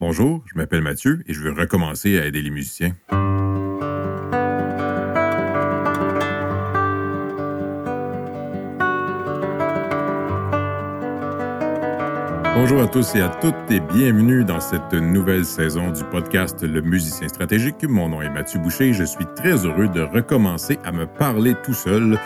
[0.00, 2.96] Bonjour, je m'appelle Mathieu et je veux recommencer à aider les musiciens.
[12.54, 16.80] Bonjour à tous et à toutes et bienvenue dans cette nouvelle saison du podcast Le
[16.80, 17.84] musicien stratégique.
[17.84, 21.54] Mon nom est Mathieu Boucher et je suis très heureux de recommencer à me parler
[21.62, 22.18] tout seul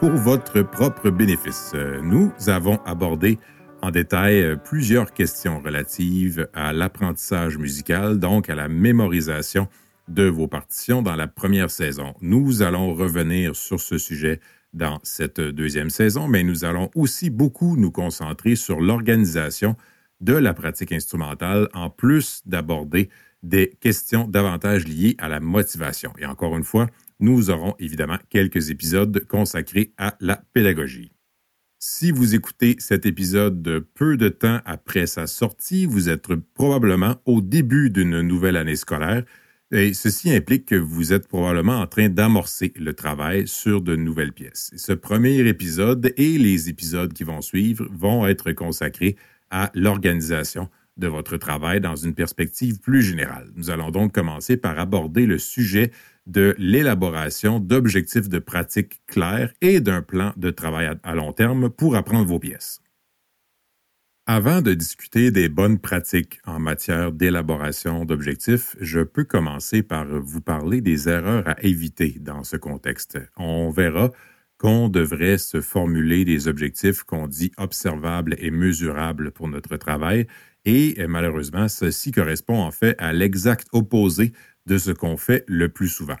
[0.00, 1.74] pour votre propre bénéfice.
[2.02, 3.38] Nous avons abordé
[3.82, 9.68] en détail euh, plusieurs questions relatives à l'apprentissage musical, donc à la mémorisation
[10.08, 12.14] de vos partitions dans la première saison.
[12.20, 14.40] Nous allons revenir sur ce sujet
[14.72, 19.76] dans cette deuxième saison, mais nous allons aussi beaucoup nous concentrer sur l'organisation
[20.20, 23.10] de la pratique instrumentale, en plus d'aborder
[23.42, 26.12] des questions davantage liées à la motivation.
[26.18, 26.86] Et encore une fois,
[27.18, 31.11] nous aurons évidemment quelques épisodes consacrés à la pédagogie.
[31.84, 37.40] Si vous écoutez cet épisode peu de temps après sa sortie, vous êtes probablement au
[37.40, 39.24] début d'une nouvelle année scolaire
[39.72, 44.32] et ceci implique que vous êtes probablement en train d'amorcer le travail sur de nouvelles
[44.32, 44.70] pièces.
[44.76, 49.16] Ce premier épisode et les épisodes qui vont suivre vont être consacrés
[49.50, 53.50] à l'organisation de votre travail dans une perspective plus générale.
[53.56, 55.90] Nous allons donc commencer par aborder le sujet
[56.26, 61.96] de l'élaboration d'objectifs de pratique clairs et d'un plan de travail à long terme pour
[61.96, 62.80] apprendre vos pièces.
[64.26, 70.40] Avant de discuter des bonnes pratiques en matière d'élaboration d'objectifs, je peux commencer par vous
[70.40, 73.18] parler des erreurs à éviter dans ce contexte.
[73.36, 74.12] On verra
[74.58, 80.28] qu'on devrait se formuler des objectifs qu'on dit observables et mesurables pour notre travail,
[80.64, 84.32] et malheureusement, ceci correspond en fait à l'exact opposé
[84.66, 86.16] de ce qu'on fait le plus souvent.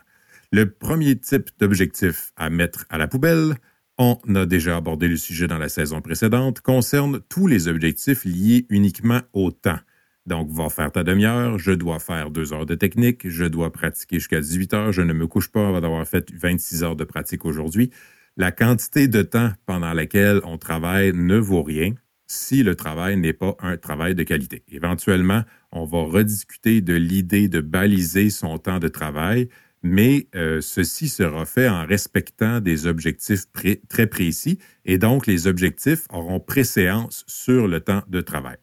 [0.50, 3.54] Le premier type d'objectif à mettre à la poubelle,
[3.98, 8.66] on a déjà abordé le sujet dans la saison précédente, concerne tous les objectifs liés
[8.68, 9.78] uniquement au temps.
[10.26, 14.16] Donc, va faire ta demi-heure, je dois faire deux heures de technique, je dois pratiquer
[14.16, 17.44] jusqu'à 18 heures, je ne me couche pas avant d'avoir fait 26 heures de pratique
[17.44, 17.90] aujourd'hui.
[18.36, 21.94] La quantité de temps pendant laquelle on travaille ne vaut rien
[22.32, 24.62] si le travail n'est pas un travail de qualité.
[24.70, 29.48] Éventuellement, on va rediscuter de l'idée de baliser son temps de travail,
[29.82, 33.44] mais euh, ceci sera fait en respectant des objectifs
[33.88, 38.58] très précis et donc les objectifs auront préséance sur le temps de travail.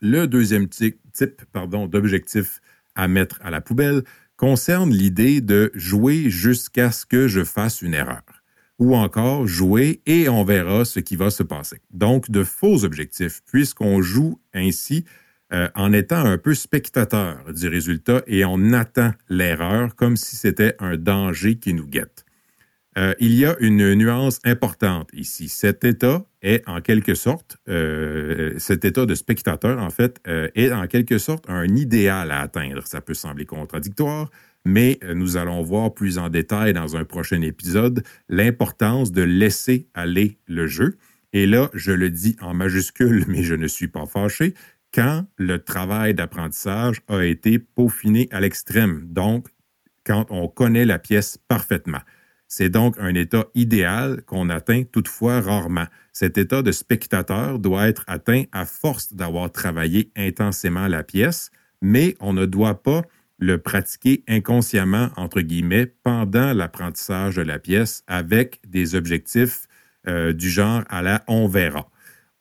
[0.00, 1.00] Le deuxième type
[1.88, 2.60] d'objectif
[2.94, 4.02] à mettre à la poubelle
[4.36, 8.35] concerne l'idée de jouer jusqu'à ce que je fasse une erreur
[8.78, 11.80] ou encore jouer et on verra ce qui va se passer.
[11.90, 15.04] Donc, de faux objectifs, puisqu'on joue ainsi
[15.52, 20.74] euh, en étant un peu spectateur du résultat et on attend l'erreur comme si c'était
[20.80, 22.24] un danger qui nous guette.
[22.98, 25.48] Euh, il y a une nuance importante ici.
[25.48, 30.86] Cet état est en quelque sorte, euh, cet état de spectateur, en fait, est en
[30.86, 32.86] quelque sorte un idéal à atteindre.
[32.86, 34.30] Ça peut sembler contradictoire,
[34.66, 39.88] mais euh, nous allons voir plus en détail dans un prochain épisode l'importance de laisser
[39.94, 40.98] aller le jeu.
[41.32, 44.54] Et là, je le dis en majuscule, mais je ne suis pas fâché,
[44.92, 49.46] quand le travail d'apprentissage a été peaufiné à l'extrême, donc
[50.04, 52.00] quand on connaît la pièce parfaitement.
[52.48, 55.86] C'est donc un état idéal qu'on atteint toutefois rarement.
[56.12, 61.50] Cet état de spectateur doit être atteint à force d'avoir travaillé intensément la pièce,
[61.82, 63.02] mais on ne doit pas
[63.38, 69.66] le pratiquer inconsciemment, entre guillemets, pendant l'apprentissage de la pièce avec des objectifs
[70.08, 71.90] euh, du genre à la on verra.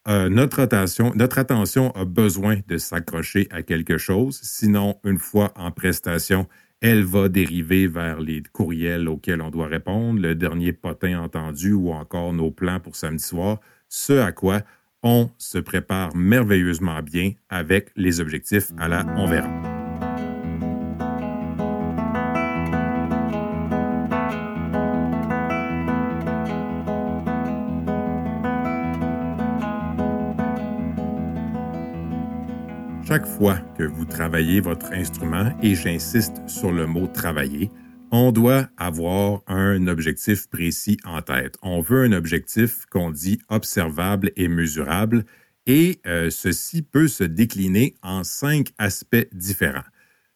[0.07, 5.51] Euh, notre, attention, notre attention a besoin de s'accrocher à quelque chose, sinon, une fois
[5.55, 6.47] en prestation,
[6.79, 11.91] elle va dériver vers les courriels auxquels on doit répondre, le dernier potin entendu ou
[11.91, 14.61] encore nos plans pour samedi soir, ce à quoi
[15.01, 19.84] on se prépare merveilleusement bien avec les objectifs à la on verra.
[33.15, 37.71] Chaque fois que vous travaillez votre instrument, et j'insiste sur le mot travailler,
[38.11, 41.55] on doit avoir un objectif précis en tête.
[41.61, 45.23] On veut un objectif qu'on dit observable et mesurable,
[45.65, 49.89] et euh, ceci peut se décliner en cinq aspects différents.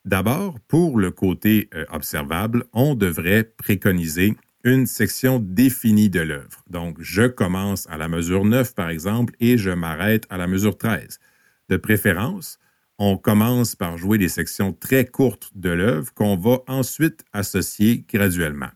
[0.05, 6.63] D'abord, pour le côté euh, observable, on devrait préconiser une section définie de l'œuvre.
[6.69, 10.77] Donc, je commence à la mesure 9, par exemple, et je m'arrête à la mesure
[10.77, 11.19] 13.
[11.67, 12.57] De préférence,
[12.99, 18.69] on commence par jouer des sections très courtes de l'œuvre qu'on va ensuite associer graduellement.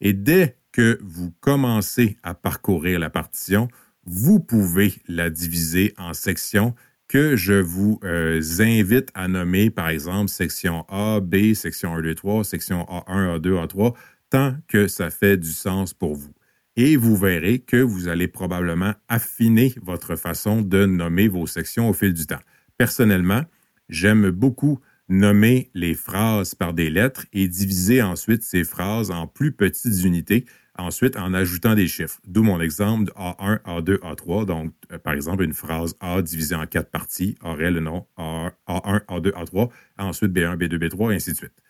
[0.00, 3.68] Et dès que vous commencez à parcourir la partition,
[4.04, 6.74] vous pouvez la diviser en sections
[7.06, 12.14] que je vous euh, invite à nommer, par exemple, section A, B, section 1, 2,
[12.14, 13.94] 3, section A1, A2, A3,
[14.30, 16.32] tant que ça fait du sens pour vous.
[16.76, 21.92] Et vous verrez que vous allez probablement affiner votre façon de nommer vos sections au
[21.92, 22.38] fil du temps.
[22.78, 23.42] Personnellement,
[23.90, 29.52] j'aime beaucoup nommer les phrases par des lettres et diviser ensuite ces phrases en plus
[29.52, 30.46] petites unités,
[30.78, 32.20] ensuite en ajoutant des chiffres.
[32.26, 34.46] D'où mon exemple de A1, A2, A3.
[34.46, 38.52] Donc, euh, par exemple, une phrase A divisée en quatre parties aurait le nom A1,
[38.68, 41.62] A2, A3, ensuite B1, B2, B3, et ainsi de suite.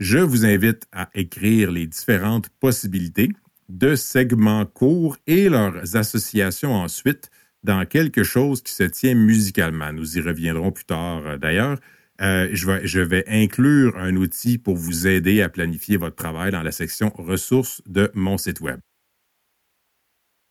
[0.00, 3.30] Je vous invite à écrire les différentes possibilités
[3.68, 7.30] de segments courts et leurs associations ensuite
[7.62, 9.92] dans quelque chose qui se tient musicalement.
[9.92, 11.78] Nous y reviendrons plus tard euh, d'ailleurs.
[12.20, 16.50] Euh, je, vais, je, vais, inclure un outil pour vous aider à planifier votre travail
[16.50, 18.80] dans la section ressources de mon site web.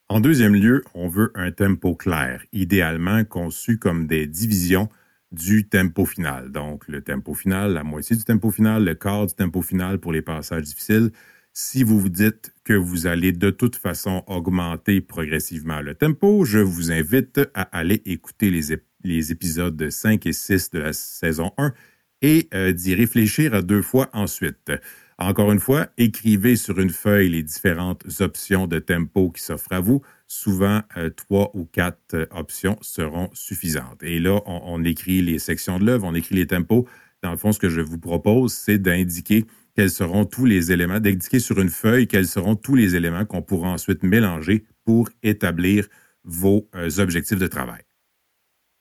[0.10, 4.88] En deuxième lieu, on veut un tempo clair, idéalement conçu comme des divisions
[5.34, 6.54] du tempo final.
[6.54, 10.14] Donc, le tempo final, la moitié du tempo final, le quart du tempo final pour
[10.14, 11.12] les passages difficiles.
[11.60, 16.60] Si vous vous dites que vous allez de toute façon augmenter progressivement le tempo, je
[16.60, 21.74] vous invite à aller écouter les, épisodes 5 et 6 de la saison 1
[22.22, 24.72] et euh, d'y réfléchir à deux fois ensuite.
[25.18, 29.80] Encore une fois, écrivez sur une feuille les différentes options de tempo qui s'offrent à
[29.80, 30.04] vous.
[30.28, 34.04] Souvent, euh, trois ou quatre euh, options seront suffisantes.
[34.04, 36.88] Et là, on écrit les sections de l'œuvre, on écrit les tempos.
[37.24, 39.46] Dans le fond, ce que je vous propose, c'est d'indiquer
[39.78, 43.44] quels seront tous les éléments, d'indiquer sur une feuille quels seront tous les éléments qu'on
[43.44, 45.88] pourra ensuite mélanger pour établir
[46.24, 47.82] vos objectifs de travail.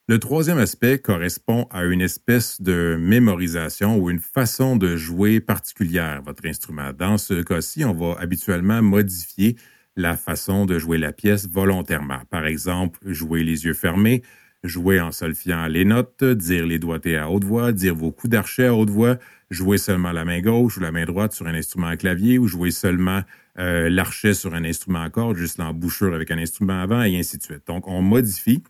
[0.09, 6.23] Le troisième aspect correspond à une espèce de mémorisation ou une façon de jouer particulière
[6.25, 6.93] votre instrument.
[6.97, 9.57] Dans ce cas-ci, on va habituellement modifier
[9.97, 12.21] la façon de jouer la pièce volontairement.
[12.31, 14.23] Par exemple, jouer les yeux fermés,
[14.67, 18.67] jouer en solfiant les notes, dire les doigtés à haute voix, dire vos coups d'archet
[18.67, 19.19] à haute voix,
[19.51, 22.49] jouer seulement la main gauche ou la main droite sur un instrument à clavier ou
[22.49, 23.23] jouer seulement
[23.59, 27.39] euh, l'archet sur un instrument à corde, juste l'embouchure avec un instrument avant et ainsi
[27.39, 27.67] de suite.
[27.67, 28.63] Donc, on modifie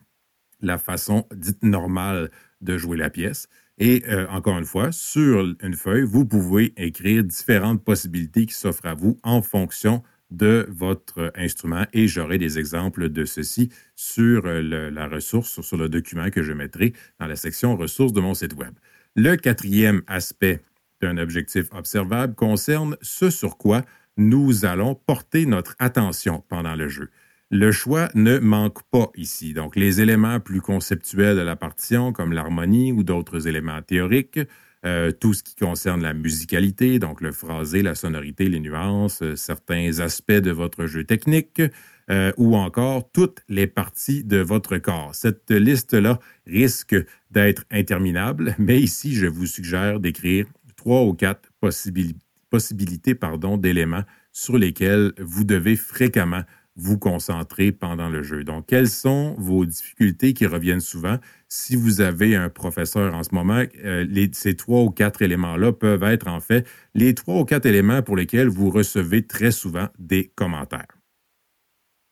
[0.60, 3.48] la façon dite normale de jouer la pièce.
[3.78, 8.86] Et euh, encore une fois, sur une feuille, vous pouvez écrire différentes possibilités qui s'offrent
[8.86, 14.90] à vous en fonction de votre instrument et j'aurai des exemples de ceci sur euh,
[14.90, 18.54] la ressource, sur le document que je mettrai dans la section ressources de mon site
[18.54, 18.74] web.
[19.14, 20.60] Le quatrième aspect
[21.00, 23.82] d'un objectif observable concerne ce sur quoi
[24.16, 27.10] nous allons porter notre attention pendant le jeu.
[27.50, 29.52] Le choix ne manque pas ici.
[29.54, 34.40] Donc, les éléments plus conceptuels de la partition, comme l'harmonie ou d'autres éléments théoriques,
[34.86, 39.34] euh, tout ce qui concerne la musicalité, donc le phrasé, la sonorité, les nuances, euh,
[39.34, 41.60] certains aspects de votre jeu technique,
[42.08, 45.12] euh, ou encore toutes les parties de votre corps.
[45.12, 46.94] Cette liste-là risque
[47.32, 50.46] d'être interminable, mais ici, je vous suggère d'écrire
[50.76, 53.18] trois ou quatre possibilités
[53.58, 56.42] d'éléments sur lesquels vous devez fréquemment
[56.76, 58.44] vous concentrer pendant le jeu.
[58.44, 61.18] Donc, quelles sont vos difficultés qui reviennent souvent?
[61.48, 66.02] Si vous avez un professeur en ce moment, euh, ces trois ou quatre éléments-là peuvent
[66.02, 70.30] être en fait les trois ou quatre éléments pour lesquels vous recevez très souvent des
[70.34, 70.98] commentaires.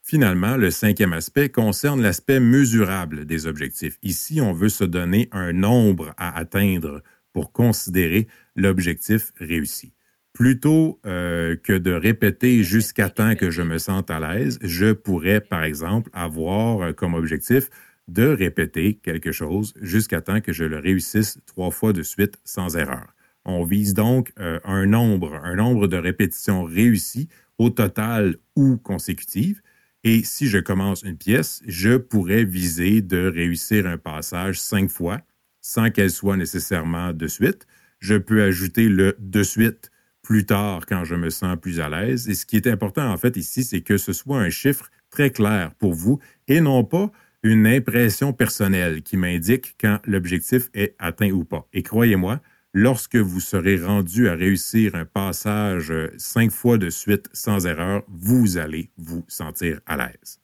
[0.03, 3.99] Finalement, le cinquième aspect concerne l'aspect mesurable des objectifs.
[4.03, 7.03] Ici, on veut se donner un nombre à atteindre
[7.33, 9.95] pour considérer l'objectif réussi.
[10.35, 15.41] Plutôt euh, que de répéter jusqu'à temps que je me sente à l'aise, je pourrais,
[15.41, 17.71] par exemple, avoir euh, comme objectif
[18.09, 22.77] de répéter quelque chose jusqu'à temps que je le réussisse trois fois de suite sans
[22.77, 23.15] erreur.
[23.45, 29.63] On vise donc euh, un nombre, un nombre de répétitions réussies au total ou consécutives.
[30.03, 35.21] Et si je commence une pièce, je pourrais viser de réussir un passage cinq fois
[35.61, 37.69] sans qu'elle soit nécessairement de suite.
[38.01, 39.93] Je peux ajouter le de suite
[40.25, 42.29] plus tard quand je me sens plus à l'aise.
[42.29, 45.31] Et ce qui est important en fait ici, c'est que ce soit un chiffre très
[45.31, 47.13] clair pour vous et non pas
[47.45, 51.69] une impression personnelle qui m'indique quand l'objectif est atteint ou pas.
[51.75, 52.41] Et croyez-moi,
[52.73, 58.57] lorsque vous serez rendu à réussir un passage cinq fois de suite sans erreur, vous
[58.57, 60.44] allez vous sentir à l'aise.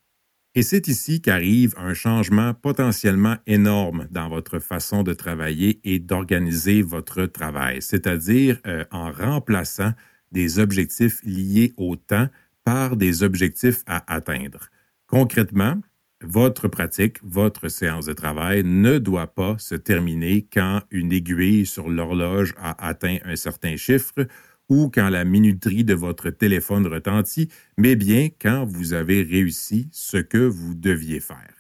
[0.57, 6.83] Et c'est ici qu'arrive un changement potentiellement énorme dans votre façon de travailler et d'organiser
[6.83, 9.93] votre travail, c'est-à-dire euh, en remplaçant
[10.33, 12.29] des objectifs liés au temps
[12.65, 14.71] par des objectifs à atteindre.
[15.07, 15.77] Concrètement,
[16.23, 21.89] votre pratique, votre séance de travail ne doit pas se terminer quand une aiguille sur
[21.89, 24.27] l'horloge a atteint un certain chiffre
[24.71, 30.17] ou quand la minuterie de votre téléphone retentit, mais bien quand vous avez réussi ce
[30.17, 31.55] que vous deviez faire.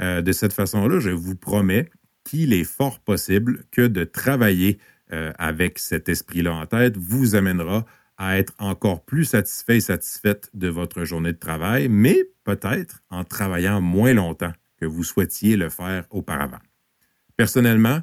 [0.00, 1.88] Euh, de cette façon-là, je vous promets
[2.24, 4.78] qu'il est fort possible que de travailler
[5.12, 7.86] euh, avec cet esprit-là en tête vous amènera
[8.16, 13.24] à être encore plus satisfait et satisfaite de votre journée de travail, mais peut-être en
[13.24, 16.58] travaillant moins longtemps que vous souhaitiez le faire auparavant.
[17.36, 18.00] Personnellement,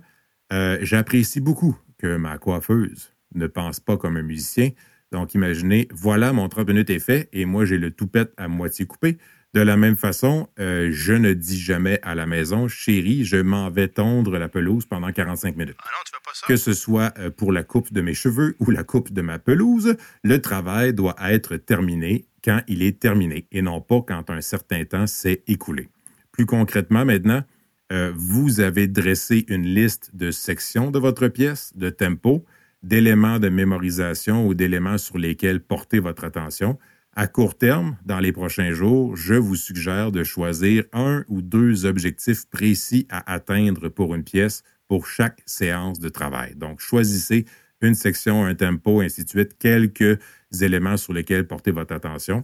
[0.51, 4.69] euh, j'apprécie beaucoup que ma coiffeuse ne pense pas comme un musicien.
[5.11, 8.85] Donc, imaginez, voilà, mon 30 minutes est fait et moi, j'ai le toupette à moitié
[8.85, 9.17] coupé.
[9.53, 13.69] De la même façon, euh, je ne dis jamais à la maison, chérie, je m'en
[13.69, 15.75] vais tondre la pelouse pendant 45 minutes.
[15.79, 16.47] Ah non, tu pas ça.
[16.47, 19.37] Que ce soit euh, pour la coupe de mes cheveux ou la coupe de ma
[19.37, 24.41] pelouse, le travail doit être terminé quand il est terminé et non pas quand un
[24.41, 25.87] certain temps s'est écoulé.
[26.31, 27.43] Plus concrètement maintenant,
[27.91, 32.43] euh, vous avez dressé une liste de sections de votre pièce, de tempo,
[32.83, 36.77] d'éléments de mémorisation ou d'éléments sur lesquels porter votre attention.
[37.15, 41.85] À court terme, dans les prochains jours, je vous suggère de choisir un ou deux
[41.85, 46.55] objectifs précis à atteindre pour une pièce pour chaque séance de travail.
[46.55, 47.45] Donc, choisissez
[47.81, 50.19] une section, un tempo, ainsi de suite, quelques
[50.61, 52.43] éléments sur lesquels porter votre attention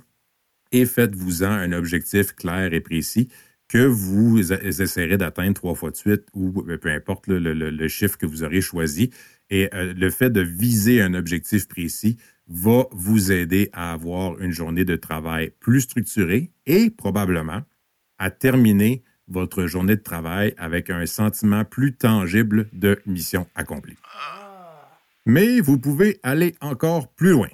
[0.71, 3.29] et faites-vous-en un objectif clair et précis
[3.67, 8.25] que vous essayerez d'atteindre trois fois de suite ou euh, peu importe le, chiffre que
[8.25, 9.11] vous aurez choisi.
[9.49, 14.51] Et euh, le fait de viser un objectif précis va vous aider à avoir une
[14.51, 17.61] journée de travail plus structurée et probablement
[18.17, 23.97] à terminer votre journée de travail avec un sentiment plus tangible de mission accomplie.
[25.25, 27.49] Mais vous pouvez aller encore plus loin.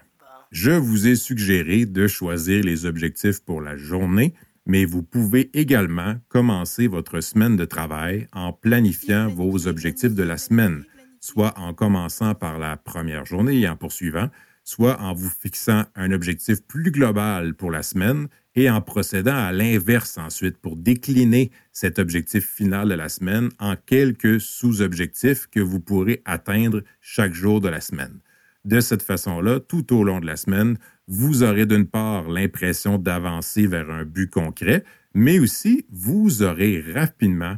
[0.52, 4.34] Je vous ai suggéré de choisir les objectifs pour la journée,
[4.66, 10.38] mais vous pouvez également commencer votre semaine de travail en planifiant vos objectifs de la
[10.38, 10.86] semaine,
[11.26, 14.30] soit en commençant par la première journée et en poursuivant,
[14.64, 19.52] soit en vous fixant un objectif plus global pour la semaine et en procédant à
[19.52, 25.80] l'inverse ensuite pour décliner cet objectif final de la semaine en quelques sous-objectifs que vous
[25.80, 28.20] pourrez atteindre chaque jour de la semaine.
[28.64, 30.78] De cette façon-là, tout au long de la semaine,
[31.08, 34.84] vous aurez d'une part l'impression d'avancer vers un but concret,
[35.16, 37.58] mais aussi vous aurez rapidement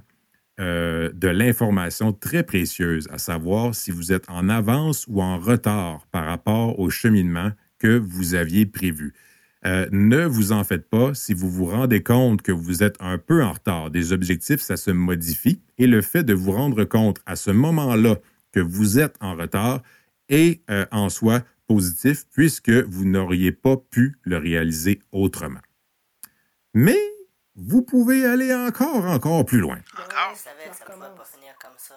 [0.59, 6.07] euh, de l'information très précieuse, à savoir si vous êtes en avance ou en retard
[6.11, 9.13] par rapport au cheminement que vous aviez prévu.
[9.65, 13.17] Euh, ne vous en faites pas si vous vous rendez compte que vous êtes un
[13.17, 13.91] peu en retard.
[13.91, 18.15] Des objectifs, ça se modifie et le fait de vous rendre compte à ce moment-là
[18.51, 19.81] que vous êtes en retard
[20.29, 25.59] est euh, en soi positif puisque vous n'auriez pas pu le réaliser autrement.
[26.73, 26.97] Mais
[27.57, 29.79] vous pouvez aller encore, encore plus loin.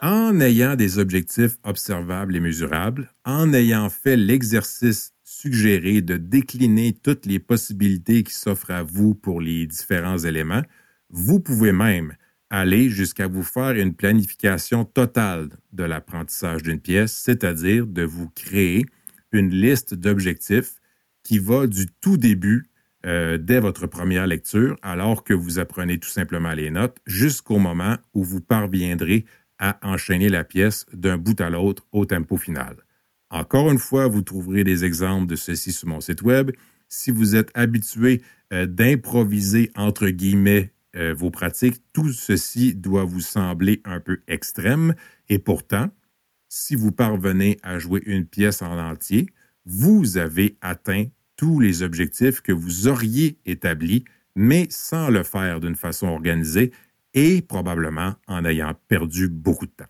[0.00, 7.26] En ayant des objectifs observables et mesurables, en ayant fait l'exercice suggéré de décliner toutes
[7.26, 10.62] les possibilités qui s'offrent à vous pour les différents éléments,
[11.11, 12.14] vous pouvez même
[12.49, 18.87] aller jusqu'à vous faire une planification totale de l'apprentissage d'une pièce, c'est-à-dire de vous créer
[19.31, 20.75] une liste d'objectifs
[21.23, 22.69] qui va du tout début
[23.07, 27.97] euh, dès votre première lecture, alors que vous apprenez tout simplement les notes, jusqu'au moment
[28.14, 29.25] où vous parviendrez
[29.59, 32.76] à enchaîner la pièce d'un bout à l'autre au tempo final.
[33.30, 36.50] Encore une fois, vous trouverez des exemples de ceci sur mon site web.
[36.88, 43.21] Si vous êtes habitué euh, d'improviser entre guillemets euh, vos pratiques, tout ceci doit vous
[43.21, 44.95] sembler un peu extrême
[45.28, 45.90] et pourtant,
[46.49, 49.26] si vous parvenez à jouer une pièce en entier,
[49.64, 51.04] vous avez atteint
[51.40, 54.04] tous les objectifs que vous auriez établis,
[54.37, 56.70] mais sans le faire d'une façon organisée
[57.14, 59.87] et probablement en ayant perdu beaucoup de temps.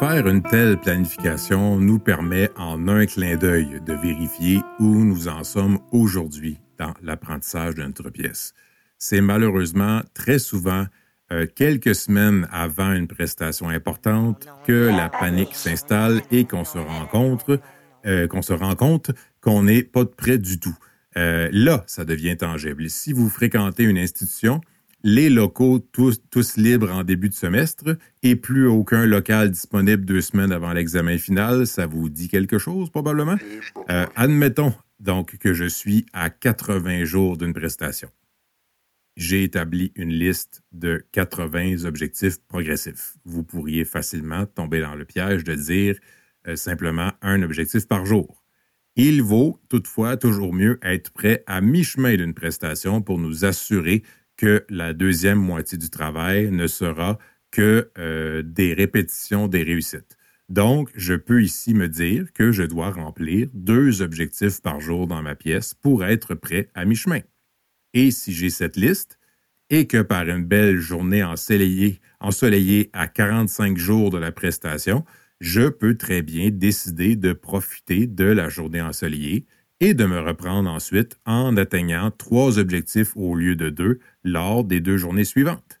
[0.00, 5.44] Faire une telle planification nous permet en un clin d'œil de vérifier où nous en
[5.44, 8.54] sommes aujourd'hui dans l'apprentissage de notre pièce.
[8.96, 10.86] C'est malheureusement très souvent
[11.32, 17.58] euh, quelques semaines avant une prestation importante que la panique s'installe et qu'on se rencontre,
[18.04, 20.76] euh, qu'on se rend compte qu'on n'est pas prêt du tout.
[21.16, 22.90] Euh, là, ça devient tangible.
[22.90, 24.60] Si vous fréquentez une institution,
[25.04, 30.20] les locaux tous, tous libres en début de semestre et plus aucun local disponible deux
[30.20, 33.36] semaines avant l'examen final, ça vous dit quelque chose probablement?
[34.14, 38.08] admettons donc que je suis à 80 jours d'une prestation
[39.16, 43.16] j'ai établi une liste de 80 objectifs progressifs.
[43.24, 45.98] Vous pourriez facilement tomber dans le piège de dire
[46.48, 48.42] euh, simplement un objectif par jour.
[48.96, 54.02] Il vaut toutefois toujours mieux être prêt à mi-chemin d'une prestation pour nous assurer
[54.36, 57.18] que la deuxième moitié du travail ne sera
[57.50, 60.16] que euh, des répétitions des réussites.
[60.48, 65.22] Donc, je peux ici me dire que je dois remplir deux objectifs par jour dans
[65.22, 67.20] ma pièce pour être prêt à mi-chemin.
[67.94, 69.18] Et si j'ai cette liste,
[69.70, 75.04] et que par une belle journée ensoleillée, ensoleillée à 45 jours de la prestation,
[75.40, 79.46] je peux très bien décider de profiter de la journée ensoleillée
[79.80, 84.80] et de me reprendre ensuite en atteignant trois objectifs au lieu de deux lors des
[84.80, 85.80] deux journées suivantes.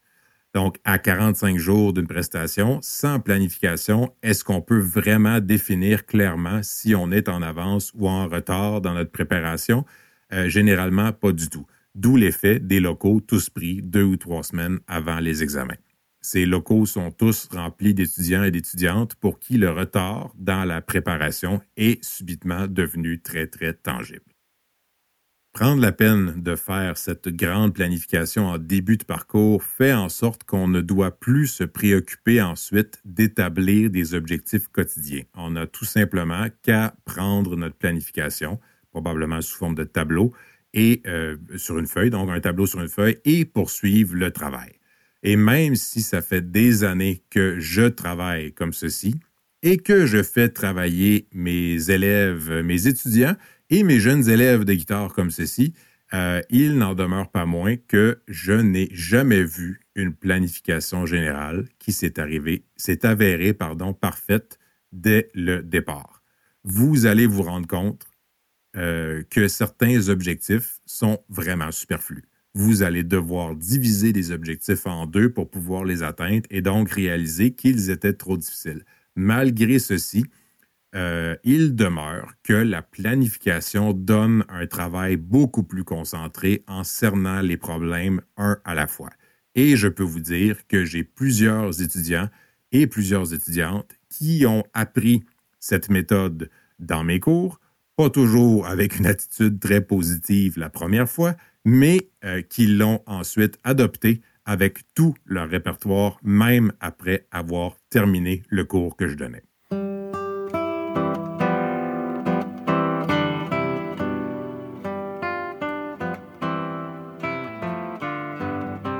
[0.54, 6.94] Donc, à 45 jours d'une prestation, sans planification, est-ce qu'on peut vraiment définir clairement si
[6.94, 9.84] on est en avance ou en retard dans notre préparation?
[10.32, 11.66] Euh, généralement, pas du tout.
[11.94, 15.76] D'où l'effet des locaux tous pris deux ou trois semaines avant les examens.
[16.22, 21.60] Ces locaux sont tous remplis d'étudiants et d'étudiantes pour qui le retard dans la préparation
[21.76, 24.32] est subitement devenu très, très tangible.
[25.52, 30.44] Prendre la peine de faire cette grande planification en début de parcours fait en sorte
[30.44, 35.24] qu'on ne doit plus se préoccuper ensuite d'établir des objectifs quotidiens.
[35.34, 38.60] On a tout simplement qu'à prendre notre planification,
[38.92, 40.32] probablement sous forme de tableau,
[40.74, 44.72] et euh, sur une feuille, donc un tableau sur une feuille, et poursuivre le travail.
[45.22, 49.14] Et même si ça fait des années que je travaille comme ceci
[49.62, 53.36] et que je fais travailler mes élèves, mes étudiants,
[53.70, 55.72] et mes jeunes élèves de guitare comme ceci,
[56.14, 61.92] euh, il n'en demeure pas moins que je n'ai jamais vu une planification générale qui
[61.92, 64.58] s'est arrivée, s'est avérée, pardon, parfaite
[64.92, 66.22] dès le départ.
[66.64, 68.11] Vous allez vous rendre compte
[68.76, 72.24] euh, que certains objectifs sont vraiment superflus.
[72.54, 77.52] Vous allez devoir diviser les objectifs en deux pour pouvoir les atteindre et donc réaliser
[77.52, 78.84] qu'ils étaient trop difficiles.
[79.14, 80.24] Malgré ceci,
[80.94, 87.56] euh, il demeure que la planification donne un travail beaucoup plus concentré en cernant les
[87.56, 89.10] problèmes un à la fois.
[89.54, 92.28] Et je peux vous dire que j'ai plusieurs étudiants
[92.72, 95.24] et plusieurs étudiantes qui ont appris
[95.60, 97.60] cette méthode dans mes cours,
[98.02, 103.60] pas toujours avec une attitude très positive la première fois, mais euh, qui l'ont ensuite
[103.62, 109.44] adoptée avec tout leur répertoire, même après avoir terminé le cours que je donnais.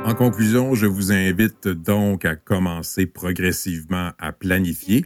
[0.05, 5.05] En conclusion, je vous invite donc à commencer progressivement à planifier,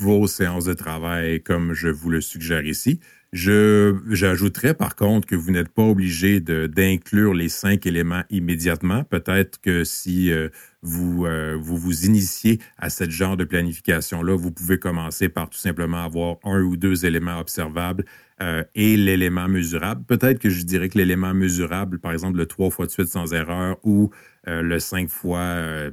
[0.00, 2.98] vos séances de travail comme je vous le suggère ici.
[3.32, 9.04] Je, j'ajouterais par contre que vous n'êtes pas obligé d'inclure les cinq éléments immédiatement.
[9.04, 10.48] Peut-être que si euh,
[10.80, 15.58] vous, euh, vous vous initiez à ce genre de planification-là, vous pouvez commencer par tout
[15.58, 18.04] simplement avoir un ou deux éléments observables
[18.40, 20.04] euh, et l'élément mesurable.
[20.04, 23.34] Peut-être que je dirais que l'élément mesurable, par exemple le trois fois de suite sans
[23.34, 24.10] erreur ou
[24.48, 25.90] le cinq fois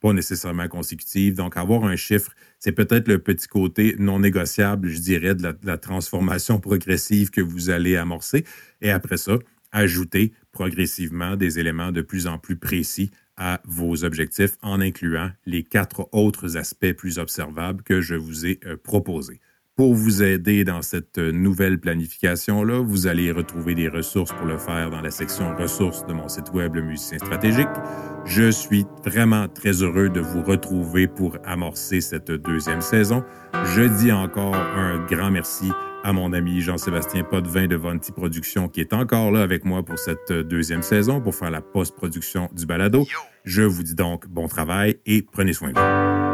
[0.00, 1.34] pas nécessairement consécutive.
[1.34, 5.78] Donc, avoir un chiffre, c'est peut-être le petit côté non négociable, je dirais, de la,
[5.78, 8.44] transformation progressive que vous allez amorcer.
[8.80, 9.38] Et après ça,
[9.72, 15.62] ajouter progressivement des éléments de plus en plus précis à vos objectifs en incluant les
[15.62, 19.40] quatre autres aspects plus observables que je vous ai euh, proposés.
[19.76, 24.88] Pour vous aider dans cette nouvelle planification-là, vous allez retrouver des ressources pour le faire
[24.88, 27.68] dans la section ressources de mon site web, le musicien stratégique.
[28.24, 33.22] Je suis vraiment très heureux de vous retrouver pour amorcer cette deuxième saison.
[33.74, 35.70] Je dis encore un grand merci
[36.04, 39.98] à mon ami Jean-Sébastien Potvin de Vonti Productions qui est encore là avec moi pour
[39.98, 43.06] cette deuxième saison pour faire la post-production du balado.
[43.44, 46.25] Je vous dis donc bon travail et prenez soin de vous.